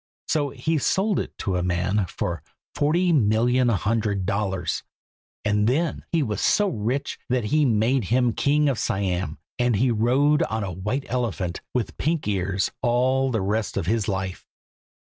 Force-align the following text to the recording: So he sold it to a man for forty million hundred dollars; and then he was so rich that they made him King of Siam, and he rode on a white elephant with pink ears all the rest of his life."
So 0.27 0.49
he 0.49 0.79
sold 0.79 1.19
it 1.19 1.37
to 1.37 1.57
a 1.57 1.61
man 1.61 2.07
for 2.07 2.41
forty 2.73 3.13
million 3.13 3.69
hundred 3.69 4.25
dollars; 4.25 4.81
and 5.45 5.67
then 5.69 6.03
he 6.11 6.23
was 6.23 6.41
so 6.41 6.69
rich 6.69 7.19
that 7.29 7.51
they 7.51 7.65
made 7.65 8.05
him 8.05 8.33
King 8.33 8.67
of 8.67 8.79
Siam, 8.79 9.37
and 9.59 9.75
he 9.75 9.91
rode 9.91 10.41
on 10.41 10.63
a 10.63 10.71
white 10.71 11.05
elephant 11.07 11.61
with 11.75 11.99
pink 11.99 12.27
ears 12.27 12.71
all 12.81 13.29
the 13.29 13.41
rest 13.41 13.77
of 13.77 13.85
his 13.85 14.07
life." 14.07 14.47